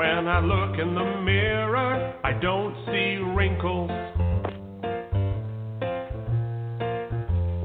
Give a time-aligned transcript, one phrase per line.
[0.00, 3.90] When I look in the mirror, I don't see wrinkles.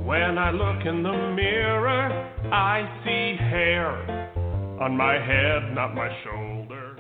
[0.04, 2.12] When I look in the mirror,
[2.52, 3.88] I see hair
[4.82, 6.98] on my head, not my shoulder.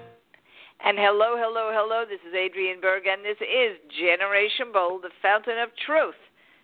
[0.85, 2.05] And hello, hello, hello.
[2.07, 6.15] This is Adriane Berg, and this is Generation Bold, the fountain of truth.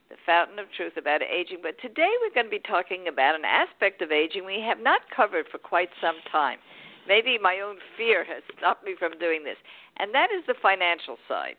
[0.08, 1.60] The fountain of truth about aging.
[1.62, 5.02] But today we're going to be talking about an aspect of aging we have not
[5.14, 6.60] covered for quite some time.
[7.08, 9.58] Maybe my own fear has stopped me from doing this,
[9.98, 11.58] and that is the financial side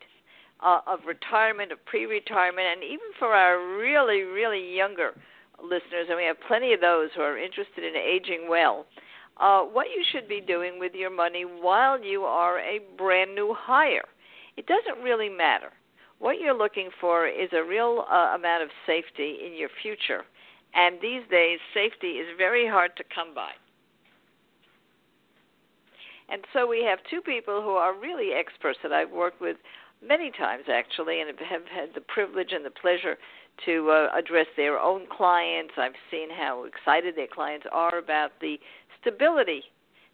[0.63, 5.11] uh, of retirement, of pre retirement, and even for our really, really younger
[5.61, 8.85] listeners, and we have plenty of those who are interested in aging well,
[9.37, 13.55] uh, what you should be doing with your money while you are a brand new
[13.57, 14.05] hire.
[14.57, 15.71] It doesn't really matter.
[16.19, 20.23] What you're looking for is a real uh, amount of safety in your future.
[20.75, 23.51] And these days, safety is very hard to come by.
[26.33, 29.57] And so we have two people who are really experts that I've worked with
[30.01, 33.17] many times actually, and have had the privilege and the pleasure
[33.65, 35.73] to uh, address their own clients.
[35.77, 38.57] I've seen how excited their clients are about the
[38.99, 39.61] stability,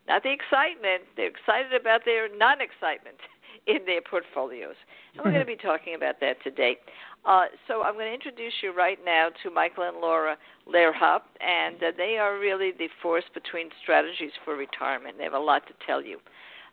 [0.10, 1.04] not the excitement.
[1.16, 3.16] They're excited about their non-excitement
[3.70, 4.76] in their portfolios,
[5.14, 6.78] and we're going to be talking about that today.
[7.26, 11.76] Uh, so I'm going to introduce you right now to Michael and Laura Lehrhaupt, and
[11.78, 15.18] uh, they are really the force between strategies for retirement.
[15.18, 16.20] They have a lot to tell you.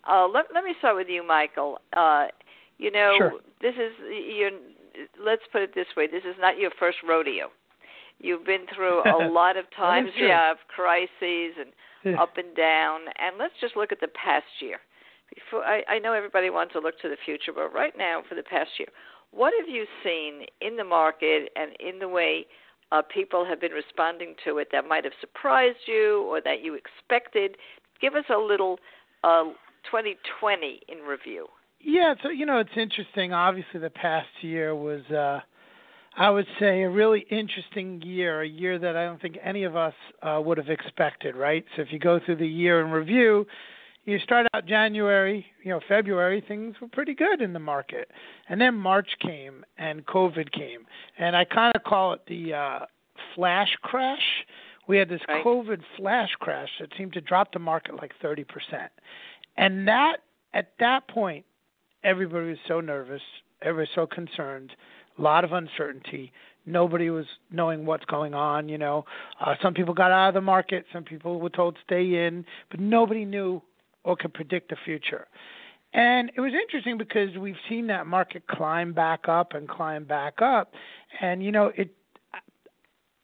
[0.09, 1.79] Uh, let, let me start with you, Michael.
[1.97, 2.27] Uh,
[2.79, 3.33] you know, sure.
[3.61, 3.93] this is
[4.37, 4.51] your.
[5.23, 7.51] Let's put it this way: this is not your first rodeo.
[8.19, 13.01] You've been through a lot of times, yeah, of crises and up and down.
[13.19, 14.79] And let's just look at the past year.
[15.35, 18.35] Before I, I know everybody wants to look to the future, but right now, for
[18.35, 18.89] the past year,
[19.33, 22.47] what have you seen in the market and in the way
[22.93, 26.75] uh, people have been responding to it that might have surprised you or that you
[26.75, 27.57] expected?
[28.01, 28.79] Give us a little
[29.25, 29.45] uh,
[29.91, 31.47] 2020 in review.
[31.81, 33.33] Yeah, so you know it's interesting.
[33.33, 35.41] Obviously, the past year was, uh,
[36.17, 38.43] I would say, a really interesting year.
[38.43, 41.37] A year that I don't think any of us uh, would have expected.
[41.37, 41.65] Right.
[41.77, 43.47] So if you go through the year in review,
[44.07, 48.11] you start out January, you know, February, things were pretty good in the market,
[48.49, 50.87] and then March came and COVID came,
[51.19, 52.87] and I kind of call it the uh,
[53.35, 54.23] flash crash.
[54.89, 55.45] We had this right.
[55.45, 58.47] COVID flash crash that seemed to drop the market like 30%.
[59.57, 60.19] And that
[60.55, 61.45] at that point
[62.05, 63.23] everybody was so nervous,
[63.63, 64.71] everybody was so concerned,
[65.19, 66.33] a lot of uncertainty.
[66.65, 68.69] Nobody was knowing what's going on.
[68.69, 69.05] You know,
[69.41, 72.81] uh, some people got out of the market, some people were told stay in, but
[72.81, 73.63] nobody knew
[74.07, 75.27] or could predict the future.
[75.93, 80.41] And it was interesting because we've seen that market climb back up and climb back
[80.41, 80.73] up,
[81.21, 81.91] and you know it.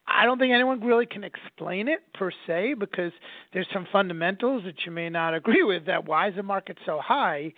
[0.06, 3.12] I don't think anyone really can explain it per se because
[3.53, 5.87] there's some fundamentals that you may not agree with.
[5.87, 7.54] That why is the market so high?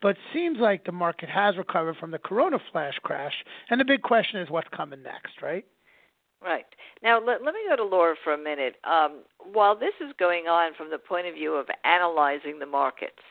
[0.00, 3.34] but seems like the market has recovered from the corona flash crash
[3.68, 5.64] and the big question is what's coming next right
[6.42, 6.66] right
[7.02, 9.20] now let, let me go to laura for a minute um,
[9.52, 13.22] while this is going on from the point of view of analyzing the markets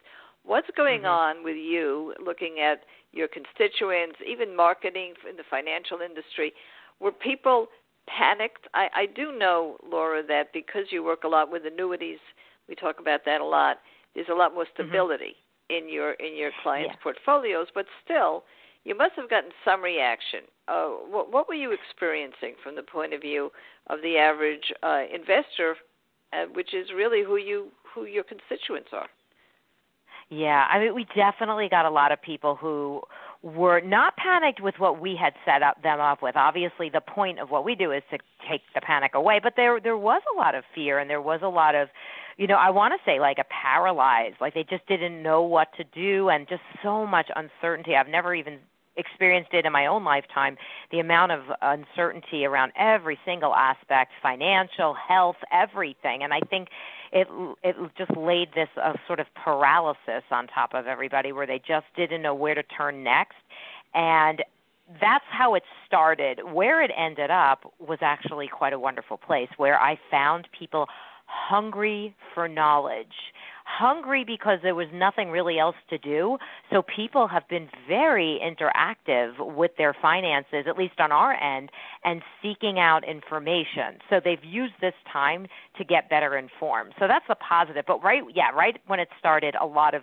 [0.43, 1.39] what's going mm-hmm.
[1.39, 2.81] on with you looking at
[3.13, 6.53] your constituents even marketing in the financial industry
[6.99, 7.67] were people
[8.07, 12.19] panicked i, I do know laura that because you work a lot with annuities
[12.69, 13.77] we talk about that a lot
[14.15, 14.89] there's a lot more Mm-hmm.
[14.89, 15.35] stability
[15.69, 17.03] in your in your clients' Yeah.
[17.03, 18.43] portfolios, but still,
[18.87, 20.41] you must have gotten some reaction.
[20.69, 23.51] Uh, what, what were you experiencing from the point of view
[23.87, 25.75] of the average uh, investor,
[26.31, 29.07] uh, which is really who you who your constituents are?
[30.29, 33.01] Yeah, I mean, we definitely got a lot of people who
[33.41, 36.35] were not panicked with what we had set up them up with.
[36.35, 38.17] Obviously, the point of what we do is to
[38.49, 41.41] take the panic away, but there there was a lot of fear and there was
[41.43, 41.89] a lot of,
[42.37, 45.67] you know, I want to say like a paralyzed, like they just didn't know what
[45.75, 47.95] to do and just so much uncertainty.
[47.95, 48.59] I've never even
[48.97, 50.57] experienced it in my own lifetime
[50.91, 56.23] the amount of uncertainty around every single aspect financial health everything.
[56.23, 56.69] And i think
[57.11, 57.27] it
[57.63, 61.85] it just laid this uh, sort of paralysis on top of everybody where they just
[61.95, 63.37] didn't know where to turn next.
[63.93, 64.43] And
[65.01, 66.39] that's how it started.
[66.51, 70.87] Where it ended up was actually quite a wonderful place where i found people
[71.27, 73.33] hungry for knowledge
[73.67, 76.37] hungry because there was nothing really else to do.
[76.71, 81.69] So people have been very interactive with their finances, at least on our end,
[82.05, 83.99] and seeking out information.
[84.09, 85.47] So they've used this time
[85.77, 86.93] to get better informed.
[86.97, 87.83] So that's the positive.
[87.85, 90.01] But right, yeah, right when it started, a lot of,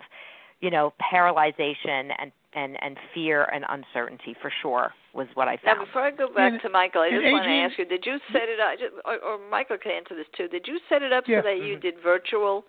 [0.61, 5.79] you know, paralyzation and and and fear and uncertainty for sure was what I found.
[5.79, 7.83] Now, before I go back And- to Michael, I and just want to ask you:
[7.85, 10.47] Did you set it up, or, or Michael can answer this too?
[10.47, 11.41] Did you set it up Yeah.
[11.41, 11.81] so that you Mhm.
[11.81, 12.63] did virtual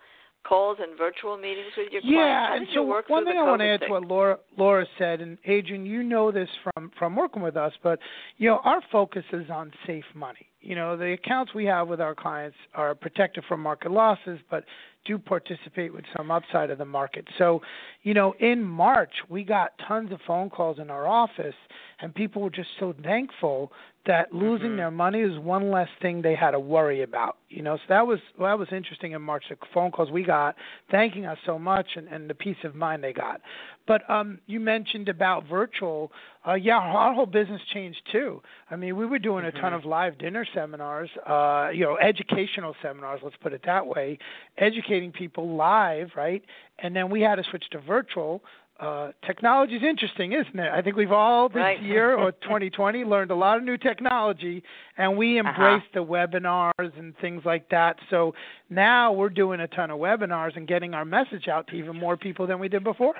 [0.46, 2.70] calls and virtual meetings with your yeah, clients?
[2.74, 3.88] How and so one thing I want to add thing?
[3.88, 7.72] to what Laura Laura said, and Adriane, you know this from from working with us,
[7.82, 7.98] but
[8.38, 10.46] you know our focus is on safe money.
[10.66, 14.64] You know the accounts we have with our clients are protected from market losses, but
[15.04, 17.24] do participate with some upside of the market.
[17.38, 17.62] So,
[18.02, 21.54] you know, in March we got tons of phone calls in our office,
[22.00, 23.70] and people were just so thankful
[24.06, 24.76] that losing Mhm.
[24.76, 27.36] their money is one less thing they had to worry about.
[27.48, 29.44] You know, so that was well, that was interesting in March.
[29.48, 30.56] The phone calls we got
[30.90, 33.40] thanking us so much and, and the peace of mind they got.
[33.86, 36.10] But um, you mentioned about virtual.
[36.46, 38.42] Uh, yeah, our whole business changed too.
[38.70, 39.76] I mean, we were doing a ton Mhm.
[39.76, 43.20] of live dinner seminars, uh, you know, educational seminars.
[43.22, 44.18] Let's put it that way,
[44.58, 46.42] educating people live, right?
[46.80, 48.42] And then we had to switch to virtual
[48.78, 50.70] uh, technology is interesting, isn't it?
[50.70, 51.80] I think we've all this Right.
[51.80, 54.62] year or 2020 learned a lot of new technology,
[54.98, 55.48] and we Uh-huh.
[55.48, 57.98] embraced the webinars and things like that.
[58.10, 58.34] So
[58.68, 62.18] now we're doing a ton of webinars and getting our message out to even more
[62.18, 63.14] people than we did before.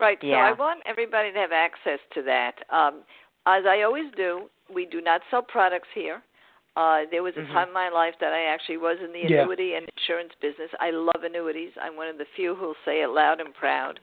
[0.00, 0.18] Right.
[0.20, 2.54] So I want everybody to have access to that.
[2.70, 3.02] Um,
[3.46, 6.22] as I always do, we do not sell products here.
[6.76, 7.52] Uh, there was a Mhm.
[7.52, 9.42] time in my life that I actually was in the Yeah.
[9.42, 10.70] annuity and insurance business.
[10.80, 11.72] I love annuities.
[11.80, 14.00] I'm one of the few who'll say it loud and proud.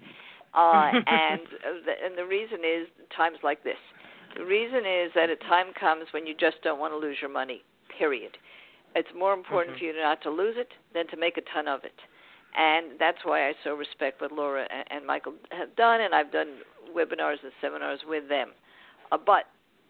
[0.53, 1.47] Uh, and
[1.85, 3.79] the, and the reason is times like this.
[4.35, 7.29] The reason is that a time comes when you just don't want to lose your
[7.29, 7.63] money.
[7.89, 8.37] Period.
[8.95, 9.79] It's more important Mhm.
[9.79, 11.99] for you not to lose it than to make a ton of it
[12.55, 16.59] and that's why I so respect what Laura and, Michael have done, and I've done
[16.95, 18.49] webinars and seminars with them.
[19.11, 19.45] Uh, but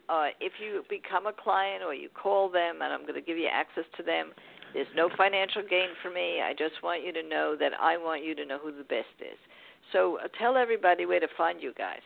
[0.10, 3.38] uh, if you become a client or you call them, and I'm going to give
[3.38, 4.32] you access to them,
[4.74, 6.42] there's no financial gain for me.
[6.42, 9.16] I just want you to know that I want you to know who the best
[9.20, 9.38] is.
[9.92, 12.02] So uh, tell everybody where to find you guys.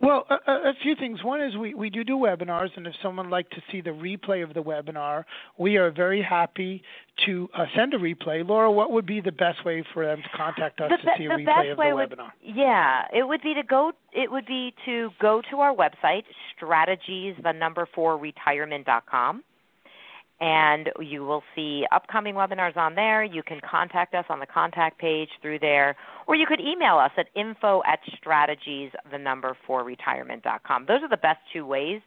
[0.00, 1.24] Well, a, a few things.
[1.24, 3.90] One is we, we do do webinars, and if someone would like to see the
[3.90, 5.24] replay of the webinar,
[5.58, 6.82] we are very happy
[7.26, 8.46] to uh, send a replay.
[8.46, 11.24] Laura, what would be the best way for them to contact us the, to see
[11.24, 12.30] a the replay of the would, webinar?
[12.42, 13.90] Yeah, it would be to go.
[14.12, 16.22] It would be to go to our website,
[16.54, 19.42] strategies the number four retirement dot com,
[20.40, 23.24] and you will see upcoming webinars on there.
[23.24, 25.96] You can contact us on the contact page through there,
[26.26, 30.86] or you could email us at info at strategies the number four retirement dot com.
[30.86, 32.00] Those are the best two ways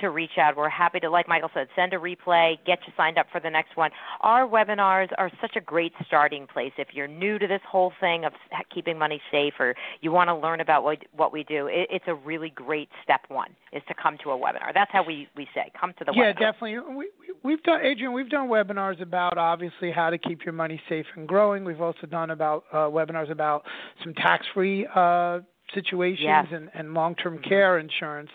[0.00, 0.56] to reach out.
[0.56, 3.50] We're happy to, like Michael said, send a replay, get you signed up for the
[3.50, 3.90] next one.
[4.22, 6.72] Our webinars are such a great starting place.
[6.78, 8.32] If you're new to this whole thing of
[8.74, 12.06] keeping money safe or you want to learn about what, what we do, it, it's
[12.06, 14.72] a really great step one is to come to a webinar.
[14.72, 16.38] That's how we, we say, come to the yeah, webinar.
[16.38, 16.78] definitely.
[16.78, 18.12] We, we, we've done, Adriane.
[18.12, 21.64] We've done webinars about obviously how to keep your money safe and growing.
[21.64, 23.64] We've also done about uh, webinars about
[24.02, 25.40] some tax-free uh,
[25.74, 26.46] situations Yes.
[26.52, 27.48] and, and long-term Mhm.
[27.48, 28.30] care insurance.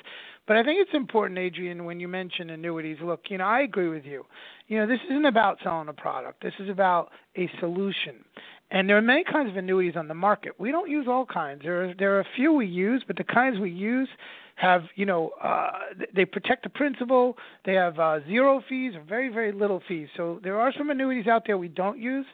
[0.47, 2.97] But I think it's important, Adriane, when you mention annuities.
[3.01, 4.25] Look, you know, I agree with you.
[4.67, 6.41] You know, this isn't about selling a product.
[6.41, 8.23] This is about a solution.
[8.71, 10.53] And there are many kinds of annuities on the market.
[10.59, 11.63] We don't use all kinds.
[11.63, 14.09] There are, there are a few we use, but the kinds we use
[14.57, 15.71] have, you know, uh,
[16.15, 17.37] they protect the principal.
[17.63, 20.09] They have uh, zero fees or very, very little fees.
[20.17, 22.25] So there are some annuities out there we don't use,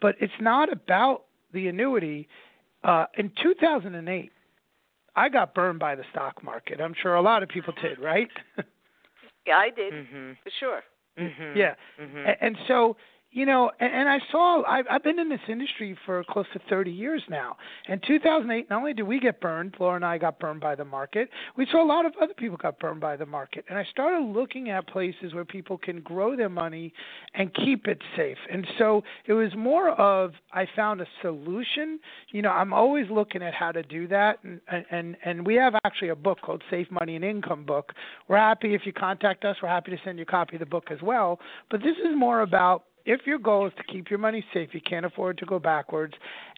[0.00, 2.28] but it's not about the annuity.
[2.84, 4.30] Uh, in 2008,
[5.16, 6.80] I got burned by the stock market.
[6.80, 8.28] I'm sure a lot of people did, right?
[9.44, 10.36] Yeah, I did Mhm.
[10.44, 10.82] for sure.
[11.18, 11.56] Mhm.
[11.56, 11.74] yeah.
[12.00, 12.24] Mhm.
[12.28, 12.96] A- And so,
[13.32, 16.60] you know, and, and I saw I've, I've been in this industry for close to
[16.68, 17.56] 30 years now.
[17.88, 20.84] In 2008, not only did we get burned, Laura and I got burned by the
[20.84, 21.30] market.
[21.56, 24.20] We saw a lot of other people got burned by the market, and I started
[24.24, 26.92] looking at places where people can grow their money
[27.34, 28.38] and keep it safe.
[28.52, 31.98] And so it was more of I found a solution.
[32.32, 34.60] You know, I'm always looking at how to do that, and
[34.90, 37.92] and and we have actually a book called Safe Money and Income Book.
[38.28, 39.56] We're happy if you contact us.
[39.62, 41.38] We're happy to send you a copy of the book as well.
[41.70, 44.80] But this is more about if your goal is to keep your money safe, you
[44.80, 46.14] can't afford to go backwards,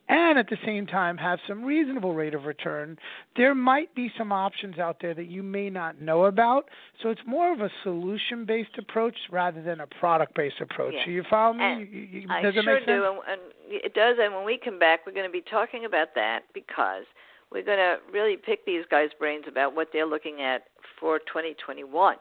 [0.09, 2.99] and at the same time have some reasonable rate of return,
[3.37, 6.69] there might be some options out there that you may not know about.
[7.03, 10.93] So it's more of a solution based approach rather than a product based approach.
[10.95, 11.05] Yeah.
[11.07, 11.65] So you follow me?
[11.65, 12.87] And You- you- I does sure make sense?
[12.87, 14.19] do, and, and it does.
[14.21, 17.05] And when we come back, we're going to be talking about that because
[17.51, 20.65] we're going to really pick these guys' brains about what they're looking at
[21.01, 22.17] for 2021.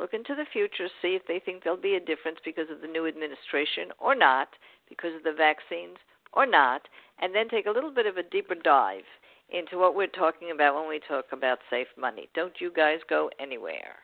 [0.00, 2.88] Look into the future, see if they think there'll be a difference because of the
[2.88, 4.48] new administration or not,
[4.88, 5.98] because of the vaccines
[6.32, 6.80] or not,
[7.20, 9.04] and then take a little bit of a deeper dive
[9.50, 12.30] into what we're talking about when we talk about safe money.
[12.34, 14.00] Don't you guys go anywhere.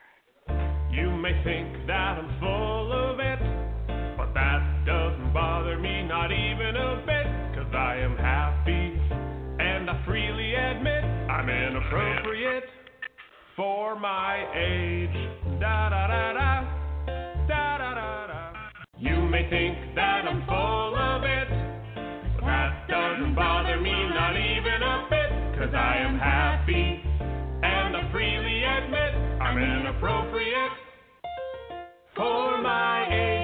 [0.91, 3.41] You may think that I'm full of it,
[4.19, 9.01] but that doesn't bother me not even a bit, cause I am happy,
[9.65, 12.65] and I freely admit I'm inappropriate
[13.57, 16.65] for my age da da da da
[17.49, 18.53] da da da da.
[18.99, 21.49] You may think that I'm full of it,
[22.35, 27.01] but that doesn't bother me not even a bit, cause I am happy
[27.63, 30.73] and I freely admit I'm inappropriate
[32.15, 33.37] for my age.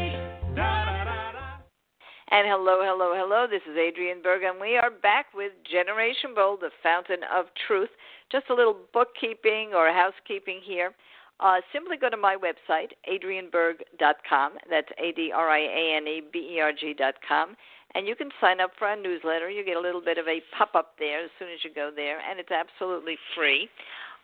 [2.33, 3.45] And hello, hello, hello.
[3.45, 7.91] This is Adriane Berg, and we are back with Generation Bold, the Fountain of Truth.
[8.33, 10.97] Just a little bookkeeping or housekeeping here.
[11.43, 14.53] Uh, simply go to my website, adrianeberg.com.
[14.71, 17.57] That's A D R I A N E B E R G.com.
[17.95, 19.51] And you can sign up for our newsletter.
[19.51, 21.91] You get a little bit of a pop up there as soon as you go
[21.95, 23.69] there, and it's absolutely free.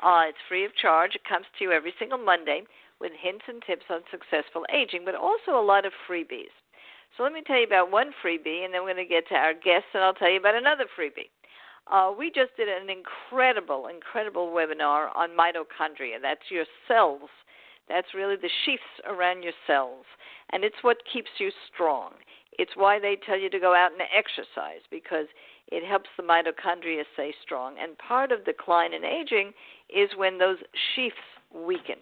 [0.00, 1.16] Uh, it's free of charge.
[1.16, 2.62] It comes to you every single Monday
[3.00, 6.54] with hints and tips on successful aging, but also a lot of freebies.
[7.16, 9.34] So let me tell you about one freebie, and then we're going to get to
[9.34, 11.30] our guests, and I'll tell you about another freebie.
[11.90, 16.20] Uh, we just did an incredible, incredible webinar on mitochondria.
[16.20, 17.30] That's your cells.
[17.88, 20.04] That's really the sheaths around your cells.
[20.50, 22.12] And it's what keeps you strong.
[22.58, 25.26] It's why they tell you to go out and exercise because
[25.68, 27.76] it helps the mitochondria stay strong.
[27.80, 29.52] And part of decline in aging
[29.88, 30.58] is when those
[30.94, 31.16] sheaths
[31.54, 31.96] weaken.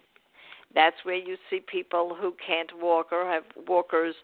[0.73, 4.15] That's where you see people who can't walk or have walkers.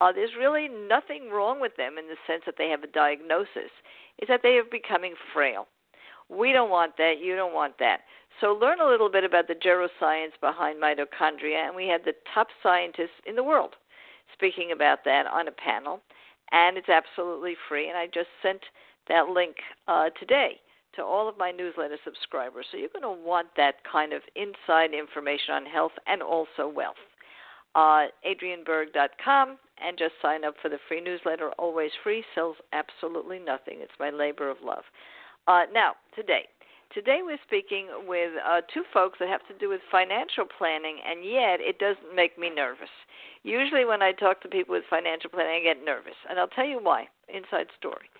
[0.00, 3.70] Uh, there's really nothing wrong with them in the sense that they have a diagnosis
[4.18, 5.68] is that they are becoming frail.
[6.28, 7.20] We don't want that.
[7.20, 8.00] You don't want that.
[8.40, 12.48] So learn a little bit about the geroscience behind mitochondria, and we had the top
[12.62, 13.74] scientists in the world
[14.32, 16.00] speaking about that on a panel,
[16.50, 17.88] and it's absolutely free.
[17.88, 18.62] And I just sent
[19.08, 19.56] that link
[19.88, 20.60] uh, today
[20.96, 22.66] to all of my newsletter subscribers.
[22.70, 27.00] So you're going to want that kind of inside information on health and also wealth.
[27.74, 31.50] Uh, AdrianeBerg.com and just sign up for the free newsletter.
[31.58, 33.78] Always free, sells absolutely nothing.
[33.80, 34.84] It's my labor of love.
[35.46, 36.46] Uh, now, today.
[36.94, 41.24] Today we're speaking with uh, two folks that have to do with financial planning, and
[41.24, 42.92] yet it doesn't make me nervous.
[43.44, 46.66] Usually, when I talk to people with financial planning, I get nervous, and I'll tell
[46.66, 47.08] you why.
[47.32, 48.11] Inside story.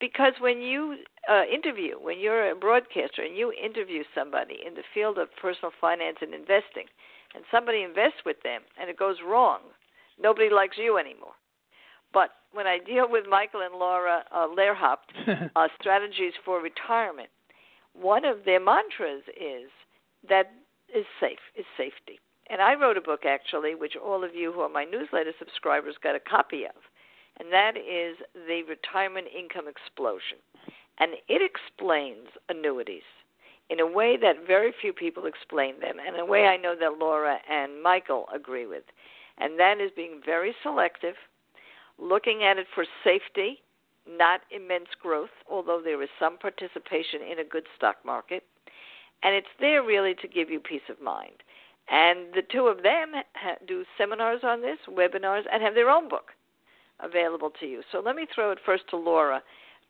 [0.00, 0.96] Because when you
[1.30, 5.72] uh, interview, when you're a broadcaster and you interview somebody in the field of personal
[5.78, 6.86] finance and investing,
[7.34, 9.60] and somebody invests with them and it goes wrong,
[10.18, 11.36] nobody likes you anymore.
[12.12, 15.12] But when I deal with Michael and Laura uh, Lehrhaupt,
[15.54, 17.28] uh, strategies for retirement,
[17.92, 19.70] one of their mantras is
[20.28, 20.50] that
[20.94, 22.18] is safe, is safety.
[22.48, 25.94] And I wrote a book actually, which all of you who are my newsletter subscribers
[26.02, 26.82] got a copy of,
[27.40, 30.36] and that is the retirement income explosion,
[30.98, 33.08] and it explains annuities
[33.70, 36.98] in a way that very few people explain them, and a way I know that
[36.98, 38.82] Laura and Michael agree with.
[39.38, 41.14] And that is being very selective,
[41.98, 43.62] looking at it for safety,
[44.06, 48.44] not immense growth, although there is some participation in a good stock market.
[49.22, 51.42] And it's there really to give you peace of mind.
[51.88, 53.12] And the two of them
[53.66, 56.32] do seminars on this, webinars, and have their own book
[57.02, 57.82] available to you.
[57.92, 59.42] So let me throw it first to Laura.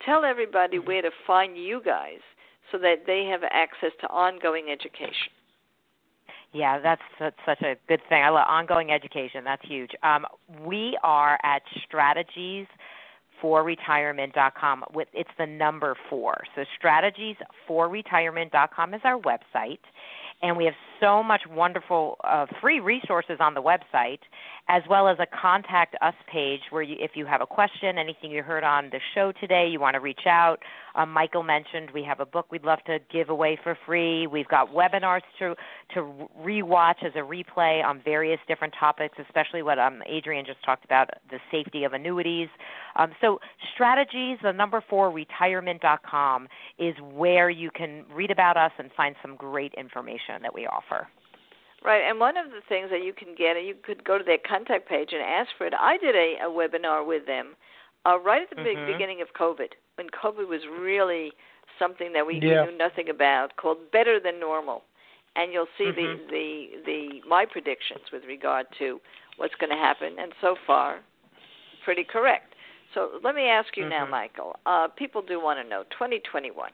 [0.05, 0.87] Tell everybody mm-hmm.
[0.87, 2.21] where to find you guys
[2.73, 5.33] so that they have access to ongoing education.
[6.53, 8.23] Yeah, that's, that's such a good thing.
[8.23, 9.45] I love ongoing education.
[9.45, 9.91] That's huge.
[10.03, 10.27] Um,
[10.65, 12.67] we are at strategies
[13.41, 16.43] for retirement.com with it's the number 4.
[16.57, 17.37] So strategies
[17.67, 19.79] for retirement.com is our website
[20.43, 24.21] and we have so much wonderful uh, free resources on the website
[24.69, 28.31] as well as a contact us page where you, if you have a question, anything
[28.31, 30.59] you heard on the show today, you want to reach out.
[30.95, 34.27] Um, Michael mentioned we have a book we'd love to give away for free.
[34.27, 35.55] We've got webinars to
[35.95, 40.85] to rewatch as a replay on various different topics, especially what um, Adriane just talked
[40.85, 42.49] about, the safety of annuities.
[42.97, 43.41] Um, so
[43.75, 49.37] strategies, the number four, retirement.com is where you can read about us and find some
[49.37, 51.09] great information that we offer.
[51.83, 54.39] Right, and one of the things that you can get, you could go to their
[54.47, 55.73] contact page and ask for it.
[55.79, 57.57] I did a, a webinar with them
[58.07, 58.93] uh, right at the mm-hmm.
[58.93, 61.33] beginning of COVID, when COVID was really
[61.79, 62.65] something that we yeah.
[62.65, 64.83] knew nothing about, called Better Than Normal.
[65.37, 66.29] And you'll see mm-hmm.
[66.29, 69.01] the, the the my predictions with regard to
[69.37, 71.01] what's going to happen, and so far,
[71.85, 72.55] pretty correct.
[72.95, 73.91] So let me ask you mm-hmm.
[73.91, 74.57] now, Michael.
[74.67, 76.71] Uh, people do want to know 2021.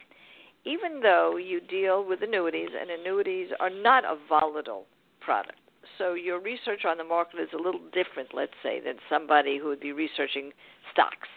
[0.66, 4.84] Even though you deal with annuities, and annuities are not a volatile
[5.20, 5.58] product.
[5.98, 9.68] So your research on the market is a little different, let's say, than somebody who
[9.68, 10.50] would be researching
[10.92, 11.28] stocks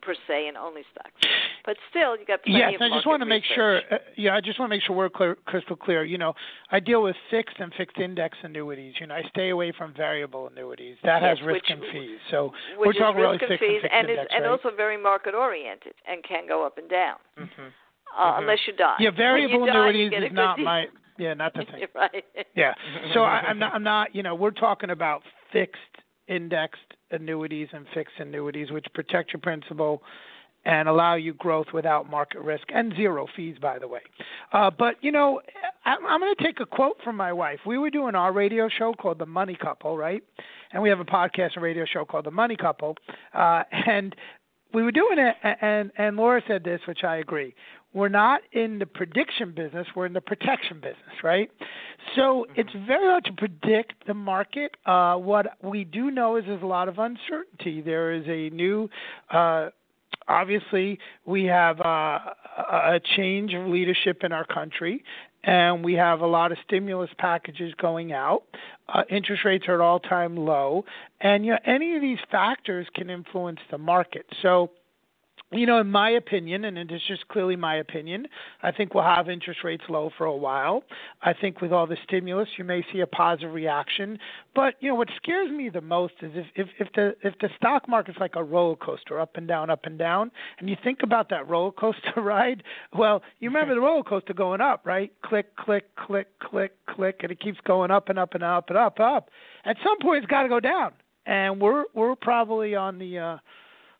[0.00, 1.12] per se and only stocks.
[1.64, 3.78] But still, you got plenty yes, of I just want to make sure.
[3.88, 6.02] Uh, yeah, I just want to make sure we're clear, crystal clear.
[6.02, 6.34] You know,
[6.72, 8.94] I deal with fixed and fixed index annuities.
[8.98, 10.96] You know, I stay away from variable annuities.
[11.04, 12.18] That yes, has risk which, and fees.
[12.32, 14.50] So we're talking really fixed and, and, index, and right?
[14.50, 17.16] also very market oriented and can go up and down.
[17.38, 17.68] Mm-hmm.
[18.16, 18.42] Uh, mm-hmm.
[18.42, 18.96] Unless you die.
[18.98, 20.64] Yeah, variable die, annuities is not deal.
[20.64, 20.86] my
[21.18, 21.84] yeah, not the thing.
[21.94, 22.24] right.
[22.54, 22.74] Yeah.
[23.14, 23.74] So I, I'm not.
[23.74, 24.14] I'm not.
[24.14, 25.80] You know, we're talking about fixed
[26.28, 30.02] indexed annuities and fixed annuities, which protect your principal
[30.64, 34.00] and allow you growth without market risk and zero fees, by the way.
[34.52, 35.40] Uh, but you know,
[35.84, 37.58] I'm, I'm going to take a quote from my wife.
[37.66, 40.22] We were doing our radio show called The Money Couple, right?
[40.72, 42.96] And we have a podcast and radio show called The Money Couple,
[43.34, 44.14] uh, and
[44.72, 47.54] we were doing it, and and Laura said this, which I agree.
[47.94, 51.50] We're not in the prediction business; we're in the protection business, right?
[52.16, 52.60] So mm-hmm.
[52.60, 54.76] it's very hard to predict the market.
[54.86, 57.80] Uh, what we do know is there's a lot of uncertainty.
[57.80, 58.88] There is a new
[59.30, 59.70] uh,
[60.28, 62.18] obviously we have uh,
[62.58, 65.02] a change of leadership in our country
[65.44, 68.44] and we have a lot of stimulus packages going out.
[68.88, 70.84] Uh, interest rates are at all-time low,
[71.20, 74.26] and you know any of these factors can influence the market.
[74.40, 74.70] So
[75.52, 78.26] you know, in my opinion, and it is just clearly my opinion,
[78.62, 80.84] I think we'll have interest rates low for a while.
[81.22, 84.18] I think with all the stimulus, you may see a positive reaction.
[84.54, 87.48] But you know, what scares me the most is if if, if the if the
[87.56, 91.00] stock market's like a roller coaster, up and down, up and down, and you think
[91.02, 92.62] about that roller coaster ride.
[92.96, 95.12] Well, you remember the roller coaster going up, right?
[95.22, 98.78] Click, click, click, click, click, and it keeps going up and up and up and
[98.78, 99.30] up, up.
[99.64, 100.92] At some point, it's got to go down,
[101.26, 103.36] and we're we're probably on the uh,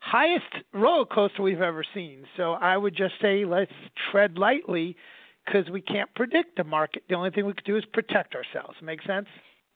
[0.03, 2.25] highest roller coaster we've ever seen.
[2.35, 3.71] So I would just say let's
[4.11, 4.95] tread lightly
[5.45, 7.03] because we can't predict the market.
[7.09, 8.77] The only thing we can do is protect ourselves.
[8.81, 9.27] Make sense?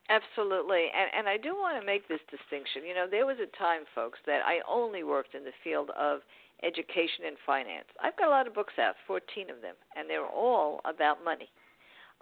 [0.09, 0.87] Absolutely.
[0.91, 2.83] And and I do want to make this distinction.
[2.87, 6.19] You know, there was a time folks that I only worked in the field of
[6.63, 7.87] education and finance.
[8.01, 11.49] I've got a lot of books out, 14 of them, and they're all about money.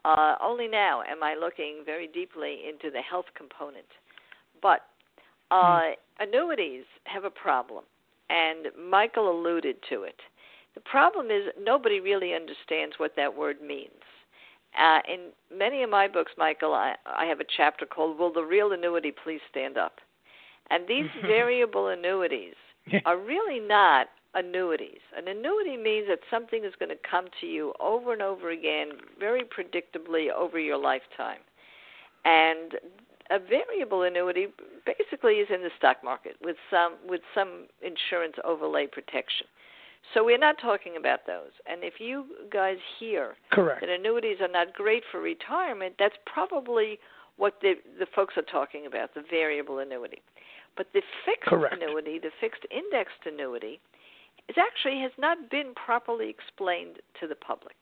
[0.04, 3.88] Uh, only now am I looking very deeply into the health component.
[4.62, 4.82] But
[5.52, 6.28] uh, hmm.
[6.28, 7.86] annuities have a problem
[8.30, 10.20] and Michael alluded to it.
[10.74, 13.92] The problem is nobody really understands what that word means.
[14.78, 18.44] Uh, in many of my books, Michael, I, I have a chapter called "Will the
[18.44, 20.00] Real Annuity Please Stand Up?"
[20.70, 22.56] And these variable annuities
[23.06, 25.00] are really not annuities.
[25.18, 28.90] An annuity means that something is going to come to you over and over again,
[29.18, 31.40] very predictably over your lifetime.
[32.26, 32.74] And
[33.32, 34.48] a variable annuity
[34.86, 39.48] basically is in the stock market with some with some insurance overlay protection.
[40.14, 41.52] So we're not talking about those.
[41.66, 43.82] And if you guys hear Correct.
[43.82, 47.00] that annuities are not great for retirement, that's probably
[47.38, 50.22] what the the folks are talking about, the variable annuity.
[50.78, 51.74] But the fixed Correct.
[51.74, 53.80] annuity, the fixed indexed annuity,
[54.50, 57.76] is actually has not been properly explained to the public.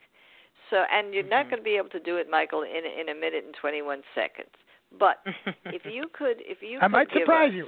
[0.69, 1.29] So, and you're mm-hmm.
[1.29, 4.01] not going to be able to do it, Michael, in in a minute and 21
[4.15, 4.55] seconds.
[4.99, 5.17] But
[5.65, 7.65] if you could, if you, could I might surprise us, you.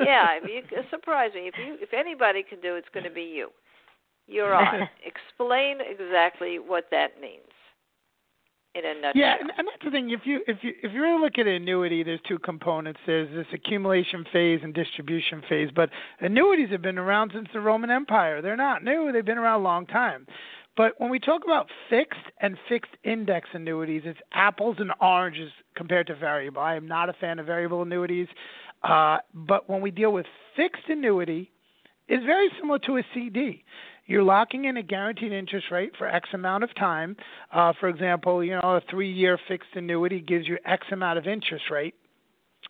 [0.00, 3.10] yeah, if you surprise me, if you, if anybody can do, it, it's going to
[3.10, 3.50] be you.
[4.26, 4.86] You're on.
[5.06, 7.48] Explain exactly what that means
[8.74, 9.12] in a nutshell.
[9.14, 10.10] Yeah, and, and that's the thing.
[10.10, 13.00] If you if you if you really look at an annuity, there's two components.
[13.06, 15.70] There's this accumulation phase and distribution phase.
[15.74, 18.42] But annuities have been around since the Roman Empire.
[18.42, 19.10] They're not new.
[19.12, 20.26] They've been around a long time.
[20.78, 26.06] But when we talk about fixed and fixed index annuities, it's apples and oranges compared
[26.06, 26.62] to variable.
[26.62, 28.28] I am not a fan of variable annuities.
[28.84, 31.50] Uh, but when we deal with fixed annuity,
[32.06, 33.64] it's very similar to a CD.
[34.06, 37.16] You're locking in a guaranteed interest rate for X amount of time.
[37.52, 41.64] Uh, for example, you know, a three-year fixed annuity gives you X amount of interest
[41.72, 41.96] rate.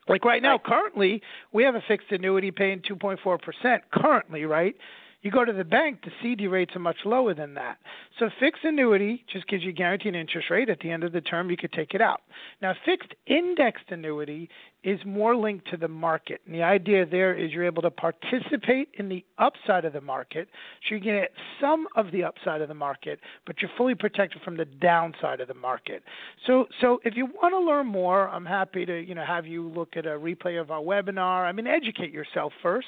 [0.09, 1.21] Like right now, currently,
[1.53, 4.75] we have a fixed annuity paying 2.4% currently, right?
[5.23, 7.79] You go to the bank, the CD rates are much lower than that.
[8.19, 10.69] So fixed annuity just gives you guaranteed interest rate.
[10.69, 12.23] At the end of the term, you could take it out.
[12.63, 14.49] Now, fixed indexed annuity
[14.85, 16.41] is more linked to the market.
[16.47, 20.49] And the idea there is you're able to participate in the upside of the market.
[20.89, 24.57] So you get some of the upside of the market, but you're fully protected from
[24.57, 26.03] the downside of the market.
[26.47, 29.69] So so if you want to learn more, I'm happy to, you know, have you
[29.69, 31.45] look at a replay of our webinar.
[31.45, 32.87] I mean, educate yourself first.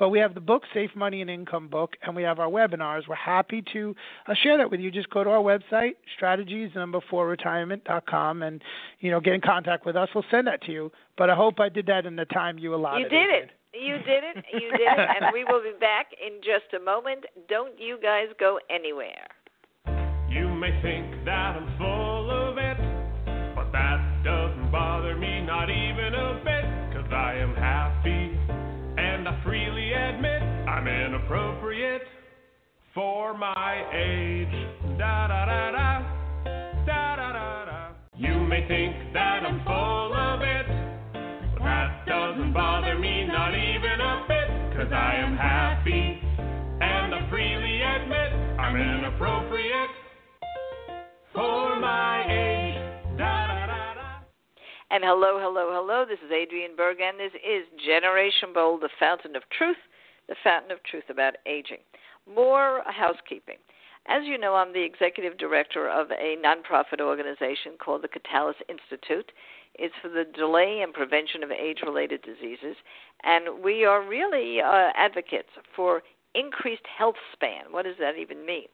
[0.00, 3.06] But we have the book, Safe Money and Income book, and we have our webinars.
[3.06, 3.94] We're happy to
[4.26, 4.90] uh, share that with you.
[4.90, 8.62] Just go to our website, strategies number four retirement.com, and
[9.00, 10.08] you know get in contact with us.
[10.14, 10.90] We'll send that to you.
[11.20, 13.02] But I hope I did that in the time you allotted.
[13.02, 13.50] You did it.
[13.74, 14.42] You did it.
[14.54, 15.08] You did it.
[15.20, 17.26] and we will be back in just a moment.
[17.46, 19.28] Don't you guys go anywhere.
[20.30, 22.78] You may think that I'm full of it,
[23.54, 28.32] but that doesn't bother me, not even a bit, because I am happy
[28.96, 32.00] and I freely admit I'm inappropriate
[32.94, 34.96] for my age.
[34.96, 36.00] Da da da da.
[36.86, 37.88] Da da da da.
[38.16, 40.19] You may think that I'm full of it, but that
[42.52, 46.20] bother me not even a bit, cause I am happy
[46.80, 49.90] and I freely admit I'm inappropriate
[51.32, 52.40] for my age.
[54.92, 56.04] And hello, hello, hello.
[56.04, 59.78] This is Adriane Berg, and this is Generation Bold, the fountain of truth,
[60.28, 61.78] the fountain of truth about aging.
[62.26, 63.56] more housekeeping.
[64.08, 69.30] As you know, I'm the executive director of a nonprofit organization called the Catalyst Institute.
[69.74, 72.76] It's for the delay and prevention of age related diseases.
[73.22, 76.02] And we are really uh, advocates for
[76.34, 77.70] increased health span.
[77.70, 78.66] What does that even mean?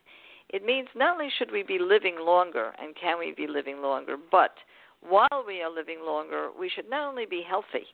[0.48, 4.16] It means not only should we be living longer and can we be living longer,
[4.30, 4.54] but
[5.00, 7.86] while we are living longer, we should not only be healthy,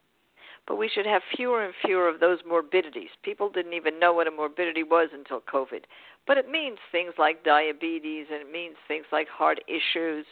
[0.66, 3.08] but we should have fewer and fewer of those morbidities.
[3.22, 5.84] People didn't even know what a morbidity was until COVID.
[6.26, 10.26] But it means things like diabetes and it means things like heart issues,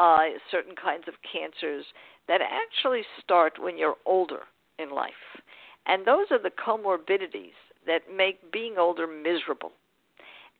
[0.00, 1.84] uh, certain kinds of cancers
[2.26, 4.40] that actually start when you're older
[4.78, 5.12] in life.
[5.86, 9.72] And those are the comorbidities that make being older miserable.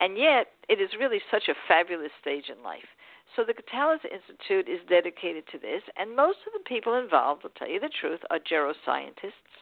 [0.00, 2.88] And yet, it is really such a fabulous stage in life.
[3.36, 7.50] So, the Catalyst Institute is dedicated to this, and most of the people involved, will
[7.56, 9.54] tell you the truth, are geroscientists,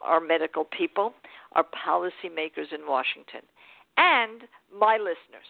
[0.00, 1.12] are medical people,
[1.52, 3.40] are policymakers in Washington,
[3.96, 5.48] and my listeners.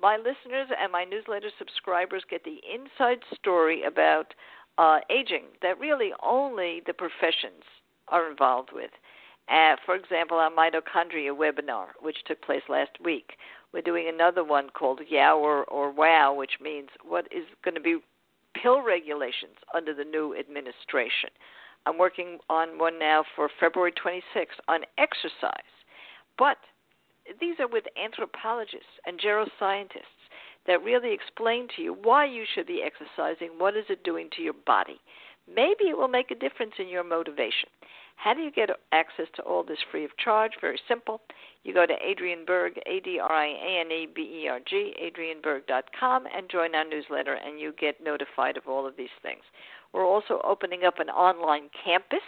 [0.00, 4.34] My listeners and my newsletter subscribers get the inside story about
[4.78, 7.64] uh, aging that really only the professions
[8.08, 8.90] are involved with.
[9.48, 13.32] Uh, for example, our mitochondria webinar, which took place last week.
[13.72, 17.80] We're doing another one called YOW or, or WOW, which means what is going to
[17.80, 17.98] be
[18.60, 21.30] pill regulations under the new administration.
[21.86, 25.70] I'm working on one now for February 26th on exercise.
[26.36, 26.56] But
[27.40, 30.16] these are with anthropologists and geroscientists
[30.66, 34.42] that really explain to you why you should be exercising, what is it doing to
[34.42, 35.00] your body.
[35.48, 37.68] Maybe it will make a difference in your motivation.
[38.16, 40.52] How do you get access to all this free of charge?
[40.60, 41.20] Very simple.
[41.62, 44.58] You go to Adriane Berg, A D R I A N E B E R
[44.66, 49.42] G, adrianeberg.com, and join our newsletter, and you get notified of all of these things.
[49.92, 52.24] We're also opening up an online campus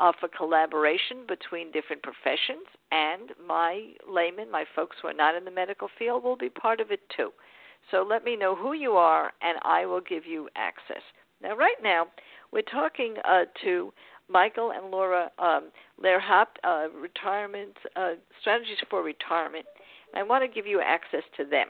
[0.00, 5.44] uh, for collaboration between different professions, and my laymen, my folks who are not in
[5.44, 7.30] the medical field, will be part of it too.
[7.90, 11.02] So let me know who you are, and I will give you access.
[11.42, 12.06] Now, right now,
[12.52, 13.92] we're talking uh, to
[14.28, 15.70] Michael and Laura um,
[16.04, 19.66] uh, retirement uh, strategies for retirement.
[20.14, 21.68] I want to give you access to them.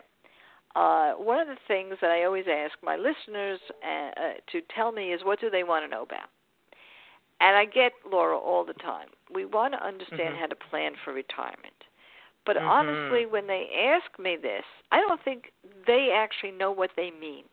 [0.75, 4.91] Uh, one of the things that I always ask my listeners uh, uh, to tell
[4.91, 6.29] me is what do they want to know about.
[7.43, 9.09] And I get Laura all the time.
[9.35, 10.41] We want to understand mm-hmm.
[10.41, 11.75] how to plan for retirement.
[12.47, 12.69] But mm-hmm.
[12.69, 15.53] honestly, when they ask me this, I don't think
[15.87, 17.45] they actually know what they mean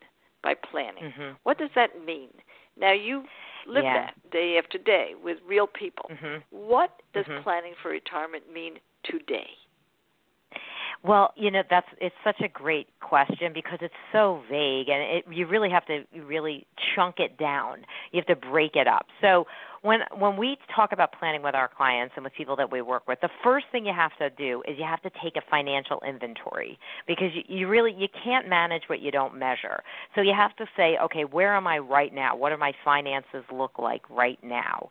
[0.43, 1.06] by planning.
[1.06, 1.34] Mm-hmm.
[1.43, 2.30] What does that mean?
[2.80, 3.23] Now you
[3.67, 4.06] live yeah.
[4.06, 6.10] that day after day with real people.
[6.12, 6.38] Mm-hmm.
[6.52, 7.43] What does Mhm.
[7.43, 9.49] planning for retirement mean today?
[11.02, 15.25] Well, you know that's it's such a great question because it's so vague, and it,
[15.32, 17.86] you really have to really chunk it down.
[18.12, 19.08] You have to break it up.
[19.21, 19.47] So
[19.82, 23.08] when when we talk about planning with our clients and with people that we work
[23.08, 26.02] with, the first thing you have to do is you have to take a financial
[26.08, 29.84] inventory because you, you really you can't manage what you don't measure.
[30.15, 32.36] So you have to say, okay, where am I right now?
[32.36, 34.89] What do my finances look like right now?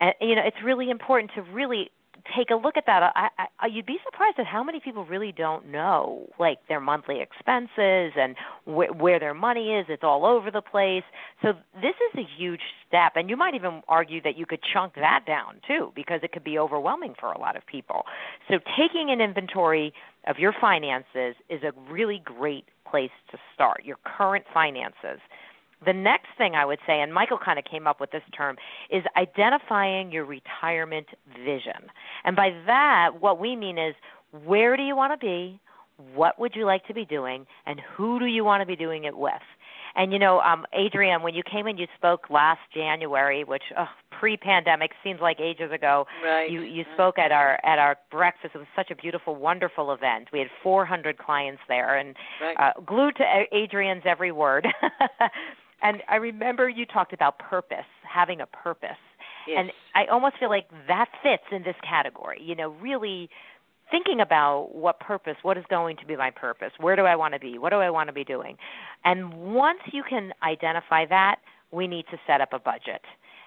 [0.00, 1.90] And you know, it's really important to really
[2.36, 3.12] take a look at that.
[3.14, 3.28] I,
[3.58, 8.12] I, you'd be surprised at how many people really don't know, like their monthly expenses
[8.16, 9.86] and wh- where their money is.
[9.88, 11.04] It's all over the place.
[11.42, 14.94] So this is a huge step, and you might even argue that you could chunk
[14.96, 18.02] that down too, because it could be overwhelming for a lot of people.
[18.48, 19.92] So taking an inventory
[20.26, 23.84] of your finances is a really great place to start.
[23.84, 25.20] Your current finances.
[25.84, 28.56] The next thing I would say, and Michael kind of came up with this term,
[28.90, 31.06] is identifying your retirement
[31.44, 31.90] vision.
[32.24, 33.94] And by that, what we mean is
[34.44, 35.60] where do you want to be?
[36.14, 37.46] What would you like to be doing?
[37.66, 39.32] And who do you want to be doing it with?
[39.94, 43.86] And you know, um, Adriane, when you came in, you spoke last January, which oh,
[44.12, 46.06] pre-pandemic seems like ages ago.
[46.24, 46.48] Right.
[46.50, 48.54] You you spoke at our at our breakfast.
[48.54, 50.28] It was such a beautiful, wonderful event.
[50.32, 52.56] We had 400 clients there, and Right.
[52.58, 54.68] uh, glued to Adriane's every word.
[55.82, 58.90] and I remember you talked about purpose, having a purpose.
[59.46, 59.58] yes.
[59.58, 62.42] And I almost feel like that fits in this category.
[62.42, 63.30] You know, really
[63.90, 67.34] thinking about what purpose, what is going to be my purpose, where do I want
[67.34, 68.56] to be, what do I want to be doing.
[69.04, 71.36] And once you can identify that,
[71.70, 73.02] we need to set up a budget.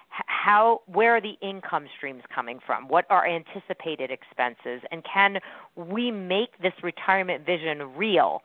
[0.08, 2.88] How, where are the income streams coming from?
[2.88, 4.82] What are anticipated expenses?
[4.90, 5.38] And can
[5.74, 8.42] we make this retirement vision real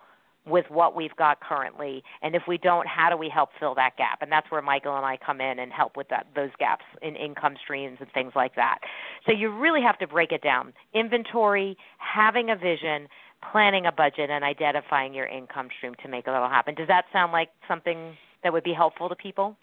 [0.48, 3.98] with what we've got currently and if we don't how do we help fill that
[3.98, 4.22] gap?
[4.22, 7.16] And that's where michael and i come in and help with that those gaps in
[7.16, 8.80] income streams and things like that.
[9.26, 10.74] So you really have to break it down.
[10.94, 13.08] Inventory having a vision
[13.52, 16.76] planning a budget and identifying your income stream to make it all happen.
[16.76, 19.56] Does that sound like something that would be helpful to people?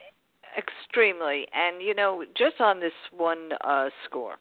[0.56, 1.46] Extremely.
[1.52, 4.36] And, you know, just on this one uh, score,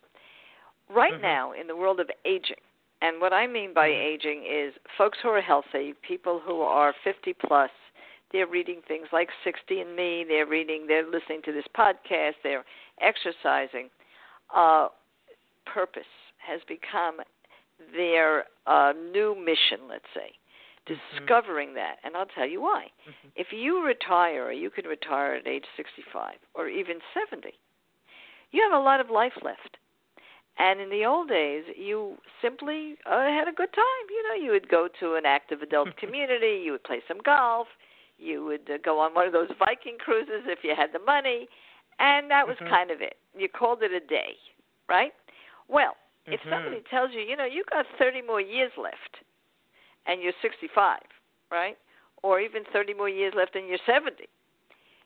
[0.89, 1.21] right Mhm.
[1.21, 2.62] now in the world of aging,
[3.03, 4.01] And what I mean by Mm-hmm.
[4.13, 7.69] aging is folks who are healthy, people who are 50 plus,
[8.31, 12.63] they're reading things like 60 and Me, they're reading, they're listening to this podcast, they're
[13.01, 13.89] exercising.
[14.55, 14.87] Uh,
[15.65, 17.17] purpose has become
[17.95, 20.31] their uh, new mission, let's say.
[20.85, 22.87] Discovering that, and I'll tell you why.
[23.35, 27.53] If you retire, you can retire at age 65 or even 70.
[28.51, 29.77] You have a lot of life left.
[30.59, 34.05] And in the old days, you simply uh, had a good time.
[34.09, 37.67] You know, you would go to an active adult community, you would play some golf,
[38.17, 41.47] you would uh, go on one of those Viking cruises if you had the money,
[41.99, 42.69] and that was Mhm.
[42.69, 43.15] kind of it.
[43.35, 44.35] You called it a day,
[44.87, 45.13] right?
[45.67, 45.95] Well,
[46.27, 46.49] if Mhm.
[46.49, 49.23] somebody tells you, you know, you got 30 more years left,
[50.05, 50.99] and you're 65,
[51.51, 51.77] right?
[52.21, 54.27] Or even 30 more years left, and you're 70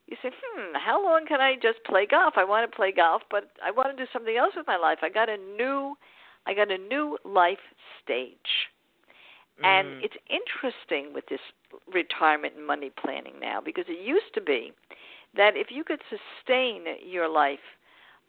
[0.07, 2.33] you say, hmm, how long can I just play golf?
[2.37, 4.99] I want to play golf, but I want to do something else with my life.
[5.01, 5.95] I got a new,
[6.45, 7.59] I got a new life
[8.03, 8.69] stage,
[9.63, 10.03] and Mm.
[10.03, 11.41] it's interesting with this
[11.91, 14.71] retirement and money planning now because it used to be
[15.35, 17.59] that if you could sustain your life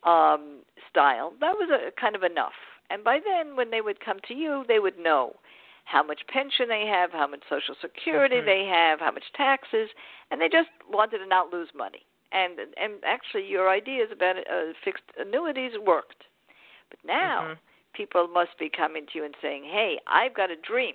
[0.05, 2.55] um, style, that was a kind of enough.
[2.91, 5.37] And by then, when they would come to you, they would know
[5.89, 8.45] how much pension they have, how much Social Security Mhm.
[8.45, 9.89] they have, how much taxes,
[10.31, 12.05] and they just wanted to not lose money.
[12.31, 16.25] And and actually, your ideas about uh, fixed annuities worked.
[16.91, 17.59] But now, Mhm.
[17.95, 20.95] people must be coming to you and saying, "Hey, I've got a dream.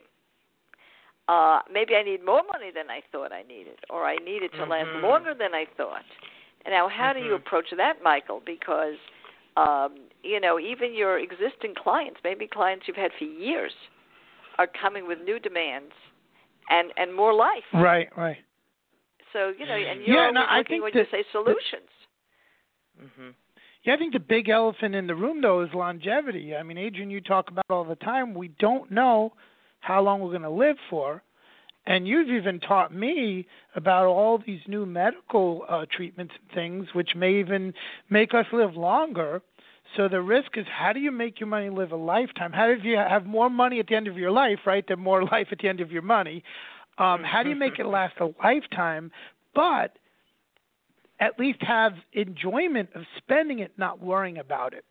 [1.28, 4.54] Uh, maybe I need more money than I thought I needed, or I need it
[4.58, 5.02] to last Mhm.
[5.02, 6.06] longer than I thought."
[6.66, 7.42] And now, how do you Mhm.
[7.42, 8.42] approach that, Michael?
[8.46, 9.00] Because
[9.58, 13.74] um, you know, even your existing clients, maybe clients you've had for years,
[14.58, 15.94] are coming with new demands
[16.70, 17.64] and and more life.
[17.74, 18.38] Right, right.
[19.34, 21.24] So you know, and you're Yeah, always no, I looking think when that- you say
[21.32, 21.90] solutions.
[23.02, 23.34] Mhm.
[23.84, 26.56] Yeah, I think the big elephant in the room though is longevity.
[26.56, 28.34] I mean, Adriane, you talk about all the time.
[28.34, 29.34] We don't know
[29.82, 31.22] how long we're going to live for,
[31.86, 37.16] and you've even taught me about all these new medical uh, treatments and things, which
[37.16, 37.74] may even
[38.10, 39.42] make us live longer.
[39.96, 42.52] So the risk is, how do you make your money live a lifetime?
[42.52, 44.86] How do you have more money at the end of your life, right?
[44.88, 46.44] Than more life at the end of your money.
[46.98, 49.12] Um, how do you make it last a lifetime,
[49.56, 49.98] but
[51.20, 54.86] at least have enjoyment of spending it, not worrying about it.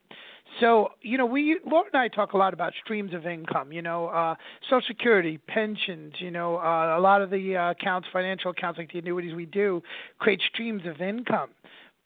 [0.60, 3.72] So, you know, we Laura and I talk a lot about streams of income.
[3.72, 4.34] You know, uh,
[4.68, 6.14] Social Security, pensions.
[6.18, 9.46] You know, uh, a lot of the uh, accounts, financial accounts like the annuities we
[9.46, 9.82] do,
[10.18, 11.50] create streams of income.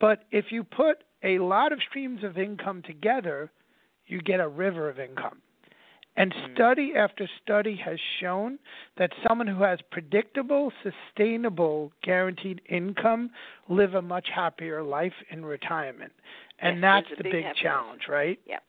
[0.00, 3.50] But if you put a lot of streams of income together,
[4.06, 5.42] you get a river of income.
[6.18, 8.58] And study after study has shown
[8.96, 13.30] that someone who has predictable, sustainable, guaranteed income
[13.68, 16.12] live a much happier life in retirement.
[16.60, 18.40] And Yes, that's the big big challenge, right?
[18.46, 18.60] Yeah.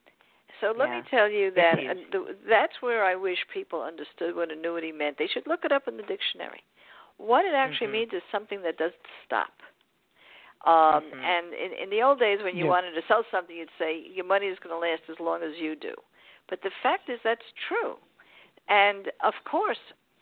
[0.60, 1.00] So let Yeah.
[1.00, 4.92] me tell you that It uh, th- that's where I wish people understood what annuity
[4.92, 5.16] meant.
[5.16, 6.62] They should look it up in the dictionary.
[7.16, 7.92] What it actually Mhm.
[7.92, 9.62] means is something that doesn't stop.
[10.66, 11.22] Um, Mhm.
[11.22, 12.70] And in, in the old days, when you Yeah.
[12.70, 15.56] wanted to sell something, you'd say your money is going to last as long as
[15.56, 15.94] you do.
[16.48, 17.96] But the fact is that's true.
[18.68, 19.78] And of course,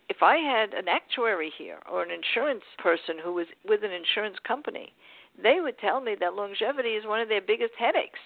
[0.08, 4.38] if I had an actuary here or an insurance person who was with an insurance
[4.40, 4.94] company,
[5.36, 8.20] they would tell me that longevity is one of their biggest headaches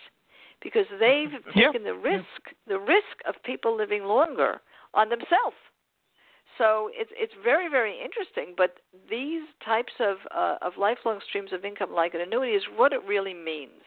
[0.60, 1.68] because they've Yeah.
[1.72, 4.60] taken the risk the risk of people living longer
[4.94, 5.56] on themselves.
[6.60, 8.52] So it's it's very very interesting.
[8.56, 8.76] But
[9.08, 13.00] these types of uh, of lifelong streams of income, like an annuity, is what it
[13.08, 13.80] really means.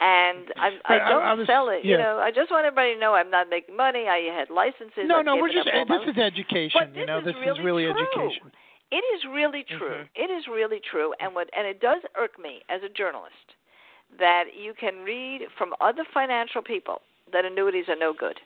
[0.00, 1.80] And I, I don't I was- sell it.
[1.84, 1.90] yeah.
[1.92, 4.06] You know, I just want everybody to know I'm not making money.
[4.08, 5.04] I had licenses.
[5.04, 6.72] No, I've no, we're just up all my- this is education.
[6.80, 8.30] But you know, this is is really really true.
[8.30, 8.52] education.
[8.92, 9.98] It is really true.
[10.02, 10.08] Mhm.
[10.14, 13.48] It is really true, and what and it does irk me as a journalist
[14.18, 18.38] that you can read from other financial people that annuities are no good,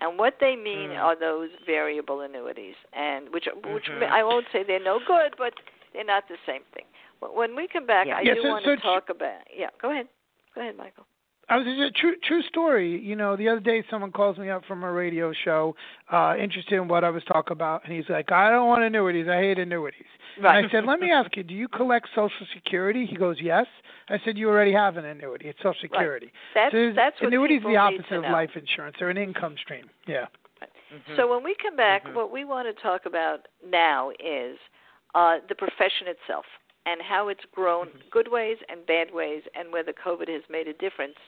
[0.00, 0.98] and what they mean Mm.
[1.02, 4.08] are those variable annuities, and which which Mhm.
[4.08, 5.54] I won't say they're no good, but
[5.92, 6.84] they're not the same thing.
[7.20, 8.18] When we come back, Yeah.
[8.18, 9.40] I Yeah, do so- want so to tr- talk about.
[9.52, 10.08] Yeah, go ahead.
[10.54, 11.06] Go ahead, Michael.
[11.50, 12.90] I was a true true story.
[12.98, 15.74] You know, the other day someone calls me up from a radio show,
[16.10, 19.28] uh, interested in what I was talking about, and he's like, "I don't want annuities.
[19.28, 20.06] I hate annuities."
[20.38, 23.66] And I said, "Let me ask you, do you collect Social Security?" He goes, "Yes."
[24.08, 25.48] I said, "You already have an annuity.
[25.48, 28.96] It's Social Security." That's so that's what annuities people the opposite of life insurance.
[28.98, 29.90] They're an income stream.
[30.06, 30.26] Yeah.
[31.16, 32.14] So when we come back, Mhm.
[32.14, 34.58] what we want to talk about now is
[35.14, 36.46] uh, the profession itself
[36.86, 40.72] and how it's grown, good ways and bad ways, and whether COVID has made a
[40.72, 41.18] difference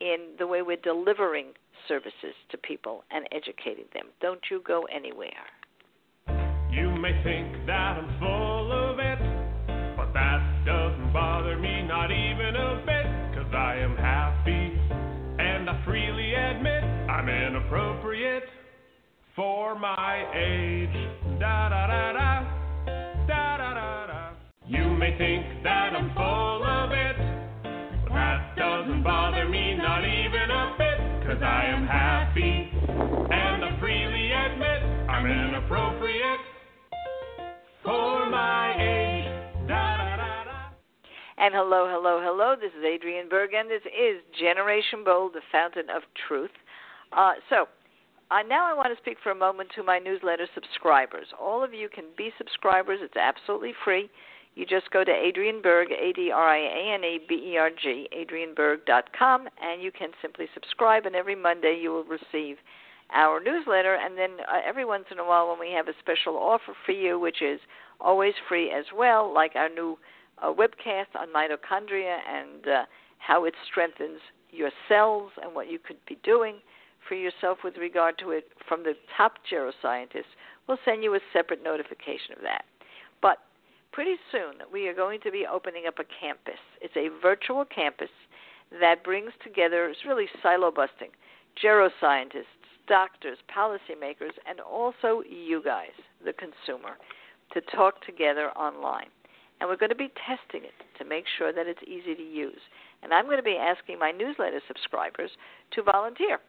[0.00, 1.54] in the way we're delivering
[1.86, 4.06] services to people and educating them.
[4.20, 5.46] Don't you go anywhere.
[7.04, 9.18] May think that I'm full of it,
[9.94, 14.72] but that doesn't bother me not even a bit, cause I am happy,
[15.38, 18.44] and I freely admit I'm inappropriate.
[19.36, 21.13] for my age.
[41.44, 42.56] And hello, hello, hello.
[42.58, 46.56] This is Adriane Berg, and this is Generation Bold, the fountain of truth.
[47.12, 47.68] Uh, so,
[48.30, 51.26] uh, now I want to speak for a moment to my newsletter subscribers.
[51.38, 53.00] All of you can be subscribers.
[53.02, 54.08] It's absolutely free.
[54.54, 57.58] You just go to Adriane Berg, A D R I A N E B E
[57.58, 61.04] R G, AdrianeBerg.com, and you can simply subscribe.
[61.04, 62.56] And every Monday you will receive
[63.12, 63.96] our newsletter.
[63.96, 66.92] And then uh, every once in a while, when we have a special offer for
[66.92, 67.60] you, which is
[68.00, 69.98] always free as well, like our new
[70.42, 72.84] uh, webcast on mitochondria and uh,
[73.18, 74.20] how it strengthens
[74.50, 76.56] your cells and what you could be doing
[77.08, 80.32] for yourself with regard to it from the top geroscientists,
[80.66, 82.64] we'll send you a separate notification of that.
[83.20, 83.38] But
[83.92, 86.60] pretty soon, we are going to be opening up a campus.
[86.80, 88.08] It's a virtual campus
[88.80, 91.10] that brings together, it's really silo busting,
[91.62, 92.44] geroscientists,
[92.88, 95.94] doctors, policymakers, and also you guys,
[96.24, 96.96] the consumer,
[97.52, 99.08] to talk together online.
[99.60, 102.60] And we're going to be testing it to make sure that it's easy to use.
[103.02, 105.30] And I'm going to be asking my newsletter subscribers
[105.72, 106.40] to volunteer.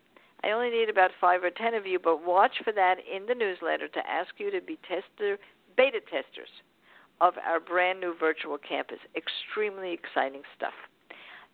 [0.44, 3.36] I only need about five or ten of you, but watch for that in the
[3.36, 5.38] newsletter to ask you to be tester,
[5.78, 6.50] beta testers
[7.22, 9.00] of our brand new virtual campus.
[9.16, 10.74] Extremely exciting stuff.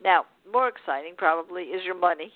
[0.03, 2.31] Now, more exciting probably is your money,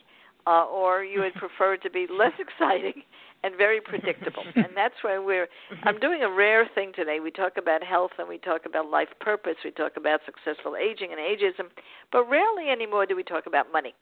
[0.45, 3.01] uh, or you would prefer it to be less exciting
[3.45, 4.43] and very predictable.
[4.55, 5.47] and that's why we're.
[5.83, 7.19] I'm doing a rare thing today.
[7.19, 9.55] We talk about health and we talk about life purpose.
[9.63, 11.69] We talk about successful aging and ageism,
[12.11, 13.93] but rarely anymore do we talk about money,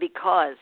[0.00, 0.56] because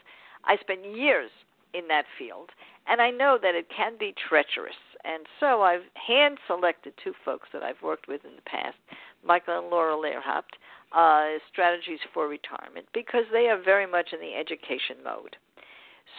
[0.45, 1.31] I spent years
[1.73, 2.51] in that field,
[2.89, 4.77] and I know that it can be treacherous.
[5.05, 8.77] And so I've hand selected two folks that I've worked with in the past,
[9.25, 10.59] Michael and Laura Lehrhaupt,
[10.93, 15.37] uh, Strategies for Retirement, because they are very much in the education mode.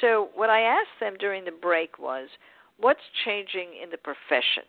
[0.01, 2.27] So what I asked them during the break was,
[2.79, 4.63] what's changing in the profession?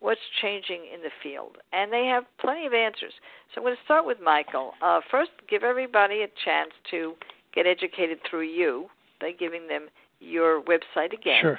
[0.00, 1.56] What's changing in the field?
[1.72, 3.12] And they have plenty of answers.
[3.52, 4.74] So I'm going to start with Michael.
[4.80, 7.14] Uh, first, give everybody a chance to
[7.52, 8.86] get educated through you
[9.20, 9.88] by giving them
[10.20, 11.40] your website again.
[11.40, 11.58] Sure.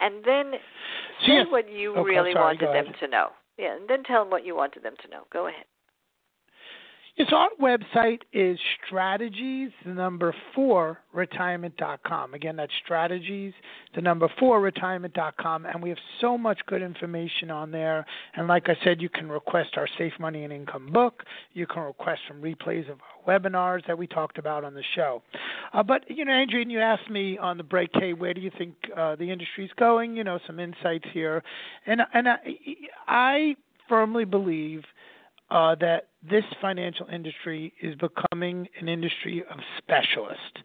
[0.00, 0.52] And then
[1.20, 1.46] So, say yes.
[1.50, 3.28] what you Okay, really sorry, wanted them to know.
[3.58, 5.22] Yeah, and then tell them what you wanted them to know.
[5.32, 5.64] Go ahead.
[7.18, 12.32] Yes, our website is strategies, the number four, retirement.com.
[12.32, 13.52] Again, that's strategies,
[13.96, 15.66] the number four, retirement.com.
[15.66, 18.06] And we have so much good information on there.
[18.36, 21.24] And like I said, you can request our Safe Money and Income book.
[21.54, 25.20] You can request some replays of our webinars that we talked about on the show.
[25.72, 28.52] Uh, but, you know, Adriane, you asked me on the break, hey, where do you
[28.56, 30.16] think uh, the industry's going?
[30.16, 31.42] You know, some insights here.
[31.84, 32.38] And, and I,
[33.08, 33.56] I
[33.88, 34.84] firmly believe
[35.50, 40.62] uh, that this financial industry is becoming an industry of specialists.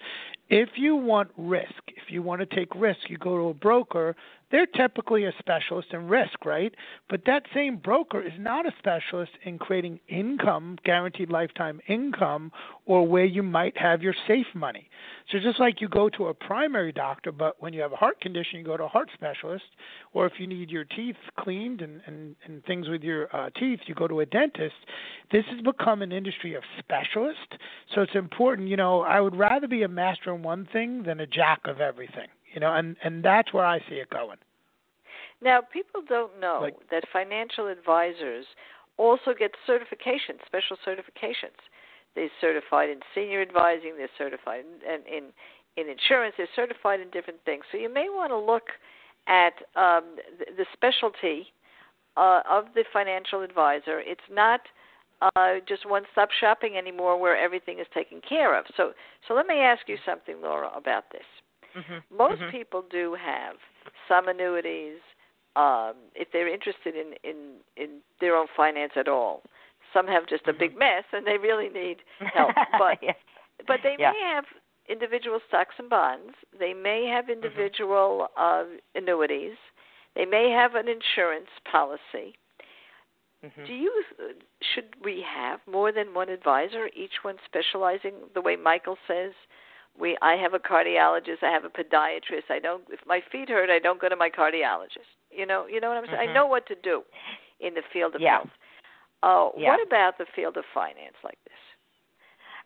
[0.49, 4.15] If you want risk, if you want to take risk, you go to a broker.
[4.51, 6.75] They're typically a specialist in risk, right?
[7.09, 12.51] But that same broker is not a specialist in creating income, guaranteed lifetime income,
[12.85, 14.89] or where you might have your safe money.
[15.31, 18.21] So just like you go to a primary doctor, but when you have a heart
[18.21, 19.63] condition, you go to a heart specialist,
[20.11, 23.79] or if you need your teeth cleaned and, and, and things with your uh, teeth,
[23.87, 24.75] you go to a dentist.
[25.31, 27.57] This has become an industry of specialists.
[27.93, 31.19] So it's important, you know, I would rather be a master in one thing than
[31.19, 32.27] a jack of everything.
[32.53, 34.37] You know, and, and that's where I see it going.
[35.41, 38.45] Now, people don't know Like- that financial advisors
[38.97, 41.57] also get certifications, special certifications.
[42.15, 45.23] They're certified in senior advising, they're certified in, in,
[45.77, 47.63] in insurance, they're certified in different things.
[47.71, 48.67] So you may want to look
[49.27, 51.47] at um, the, the specialty
[52.15, 53.99] uh, of the financial advisor.
[53.99, 54.61] It's not
[55.21, 58.65] uh, just one-stop shopping anymore, where everything is taken care of.
[58.75, 58.91] So,
[59.27, 61.21] so let me ask you something, Laura, about this.
[61.77, 62.15] Mm-hmm.
[62.17, 63.55] Most people do have
[64.07, 64.97] some annuities
[65.55, 67.35] um, if they're interested in, in
[67.77, 69.43] in their own finance at all.
[69.93, 71.97] Some have just a big mess and they really need
[72.33, 72.51] help.
[72.77, 73.13] But yeah.
[73.67, 74.11] but they Yeah.
[74.11, 74.45] may have
[74.89, 76.33] individual stocks and bonds.
[76.59, 78.63] They may have individual uh,
[78.95, 79.55] annuities.
[80.15, 82.35] They may have an insurance policy.
[83.43, 83.65] Mhm.
[83.65, 84.03] Do you
[84.61, 89.33] should we have more than one advisor, each one specializing the way Michael says?
[89.97, 92.49] We I have a cardiologist, I have a podiatrist.
[92.49, 95.11] I don't if my feet hurt, I don't go to my cardiologist.
[95.29, 96.19] You know, you know what I'm saying?
[96.19, 96.33] I Mhm.
[96.33, 97.03] know what to do
[97.59, 98.37] in the field of Yeah.
[98.37, 98.49] health.
[99.21, 99.69] Uh, Yeah.
[99.71, 101.59] What about the field of finance like this?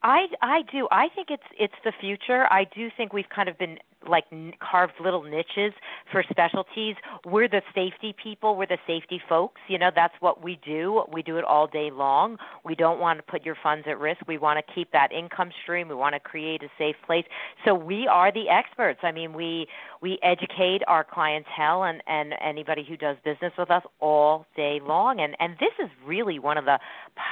[0.04, 0.88] I I do.
[0.92, 2.46] I think it's it's the future.
[2.52, 3.78] I do think we've kind of been
[4.08, 4.26] like
[4.60, 5.74] carved little niches
[6.12, 6.96] for specialties.
[7.26, 8.56] We're the safety people.
[8.56, 9.60] We're the safety folks.
[9.68, 11.04] You know, that's what we do.
[11.12, 12.38] We do it all day long.
[12.64, 14.22] We don't want to put your funds at risk.
[14.28, 15.90] We want to keep that income stream.
[15.90, 17.26] We want to create a safe place.
[17.66, 19.00] So we are the experts.
[19.04, 19.68] I mean, we
[20.02, 25.20] we educate our clientele and and anybody who does business with us all day long.
[25.20, 26.80] And and this is really one of the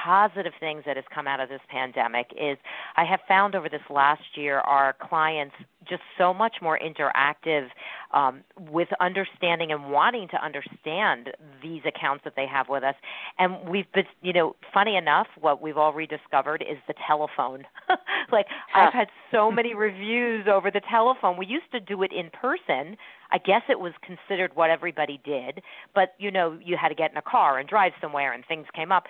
[0.04, 2.58] positive things that has come out of this pandemic is
[2.96, 5.54] I have found over this last year our clients
[5.88, 7.68] just so much more interactive
[8.12, 11.30] um, with understanding and wanting to understand
[11.62, 12.94] these accounts that they have with us.
[13.38, 17.64] And we've been, you know, funny enough, what we've all rediscovered is the telephone.
[18.32, 21.36] like I've had so many reviews over the telephone.
[21.36, 22.55] We used to do it in person.
[22.68, 25.62] I guess it was considered what everybody did,
[25.94, 28.66] but you know, you had to get in a car and drive somewhere and things
[28.74, 29.04] came up.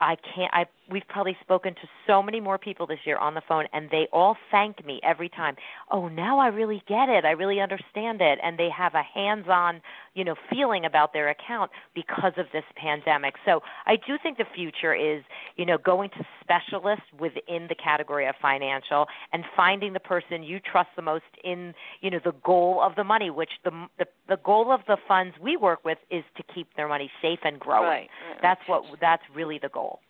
[0.00, 3.42] I can't I we've probably spoken to so many more people this year on the
[3.46, 5.56] phone and they all thank me every time.
[5.90, 7.24] Oh now i really get it.
[7.24, 8.38] I really understand it.
[8.42, 9.82] And they have a hands on
[10.14, 13.34] you know feeling about their account because of this pandemic.
[13.44, 15.22] So i do think the future is
[15.56, 20.60] you know going to specialists within the category of financial and finding the person you
[20.60, 24.38] trust the most in you know the goal of the money which the the, the
[24.44, 27.86] goal of the funds we work with is to keep their money safe and growing.
[27.86, 28.08] Right,
[28.42, 30.00] that's what that's really the goal.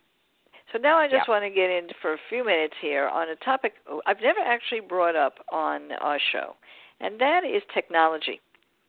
[0.71, 1.33] So now I just yeah.
[1.33, 3.73] want to get in for a few minutes here on a topic
[4.05, 6.55] I've never actually brought up on our show,
[6.99, 8.39] and that is technology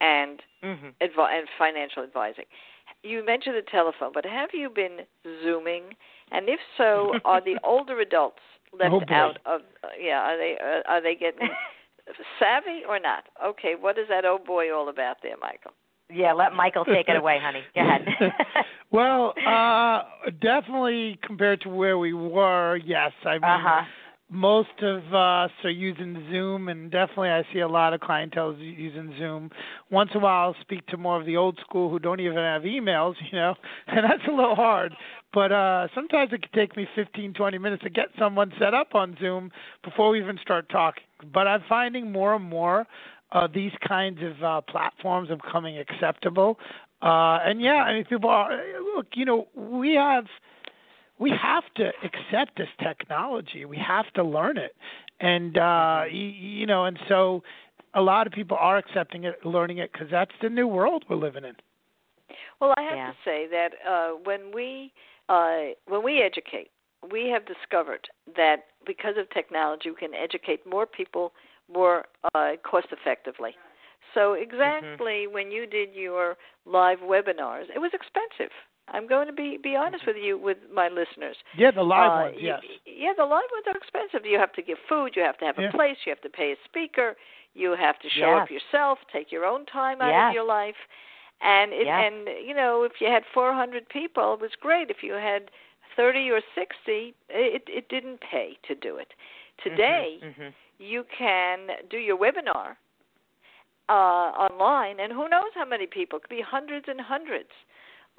[0.02, 0.88] and mm-hmm.
[1.00, 2.44] advi- and financial advising.
[3.02, 4.98] You mentioned the telephone, but have you been
[5.42, 5.94] zooming?
[6.30, 8.42] And if so, are the older adults
[8.78, 9.62] left oh out of?
[9.82, 11.48] Uh, yeah, are they uh, are they getting
[12.38, 13.24] savvy or not?
[13.44, 15.72] Okay, what is that oh boy all about there, Michael?
[16.12, 17.62] Yeah, let Michael take it away, honey.
[17.74, 18.06] Go ahead.
[18.90, 20.02] well, uh
[20.42, 23.12] definitely compared to where we were, yes.
[23.24, 23.82] I mean uh-huh.
[24.32, 29.14] Most of us are using Zoom and definitely I see a lot of clientele using
[29.18, 29.50] Zoom.
[29.90, 32.36] Once in a while I'll speak to more of the old school who don't even
[32.36, 33.54] have emails, you know,
[33.88, 34.94] and that's a little hard.
[35.34, 38.94] But uh sometimes it can take me 15, 20 minutes to get someone set up
[38.94, 39.50] on Zoom
[39.84, 41.04] before we even start talking.
[41.32, 42.86] But I'm finding more and more
[43.32, 46.58] uh, these kinds of uh, platforms are becoming acceptable.
[47.00, 48.50] Uh, and yeah, I mean, people are
[48.94, 49.06] look.
[49.14, 50.26] You know, we have
[51.22, 53.64] we have to accept this technology.
[53.64, 54.74] We have to learn it,
[55.20, 56.26] and uh, you,
[56.60, 57.42] you know, and so
[57.94, 61.16] a lot of people are accepting it, learning it, because that's the new world we're
[61.16, 61.54] living in.
[62.60, 63.10] Well, I have Yeah.
[63.10, 64.92] to say that uh, when we
[65.28, 66.70] uh, when we educate,
[67.10, 71.32] we have discovered that because of technology, we can educate more people
[71.72, 73.54] more uh, cost effectively.
[74.14, 78.52] So exactly when you did your live webinars, it was expensive.
[78.88, 81.36] I'm going to be be honest with you with my listeners.
[81.56, 82.60] Yeah, the live Uh, ones, yes.
[82.86, 84.26] Yeah, the live ones are expensive.
[84.26, 85.68] You have to give food, you have to have Yeah.
[85.68, 87.16] a place, you have to pay a speaker,
[87.54, 90.28] you have to show up yourself, take your own time out Yes.
[90.28, 90.76] of your life.
[91.40, 92.12] And it, Yes.
[92.12, 94.90] and you know, if you had 400 people, it was great.
[94.90, 95.50] If you had
[95.96, 99.12] 30 or 60, it it didn't pay to do it.
[99.62, 102.76] Today, hmm you can do your webinar
[103.88, 106.18] uh, online, and who knows how many people?
[106.18, 107.50] It could be hundreds and hundreds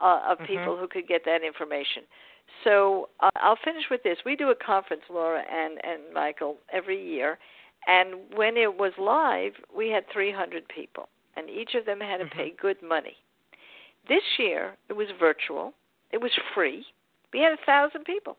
[0.03, 0.47] uh, of Mhm.
[0.47, 2.03] people who could get that information.
[2.63, 4.17] So uh, I'll finish with this.
[4.25, 7.39] We do a conference, Laura and and Michael, every year,
[7.87, 12.25] and when it was live, we had 300 people, and each of them had to
[12.25, 13.17] pay good money.
[14.07, 15.73] This year, it was virtual.
[16.11, 16.85] It was free.
[17.31, 18.37] We had a thousand people.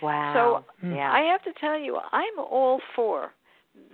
[0.00, 0.64] Wow.
[0.80, 0.94] Hmm.
[0.94, 1.12] yeah.
[1.12, 3.32] I have to tell you, I'm all for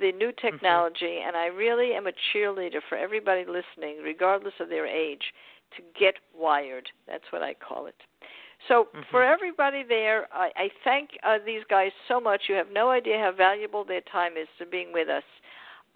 [0.00, 4.86] the new technology, and I really am a cheerleader for everybody listening, regardless of their
[4.86, 5.22] age,
[5.76, 6.88] to get wired.
[7.06, 7.94] That's what I call it.
[8.68, 12.42] So, for everybody there, I, I thank uh, these guys so much.
[12.48, 15.22] You have no idea how valuable their time is to being with us.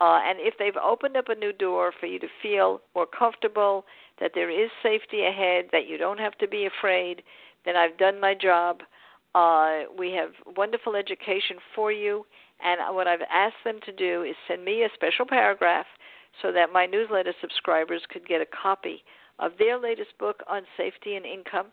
[0.00, 3.84] Uh, and if they've opened up a new door for you to feel more comfortable,
[4.20, 7.22] that there is safety ahead, that you don't have to be afraid,
[7.64, 8.80] then I've done my job.
[9.34, 12.24] Uh, we have wonderful education for you,
[12.64, 15.86] and what I've asked them to do is send me a special paragraph
[16.42, 19.04] so that my newsletter subscribers could get a copy
[19.38, 21.66] of their latest book on safety and income.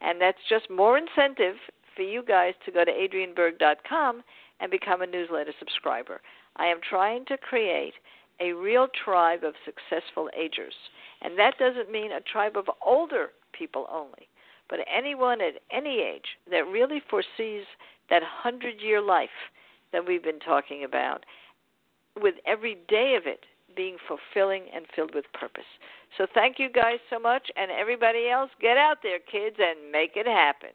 [0.00, 1.56] And that's just more incentive
[1.94, 4.22] for you guys to go to adrianeberg.com
[4.60, 6.20] and become a newsletter subscriber.
[6.56, 7.94] I am trying to create
[8.40, 10.74] a real tribe of successful agers.
[11.22, 14.28] And that doesn't mean a tribe of older people only,
[14.68, 17.66] but anyone at any age that really foresees
[18.08, 19.28] that 100 year life
[19.92, 21.24] that we've been talking about,
[22.20, 23.44] with every day of it
[23.76, 25.64] being fulfilling and filled with purpose.
[26.18, 30.12] So thank you guys so much, and everybody else, get out there, kids, and make
[30.16, 30.70] it happen.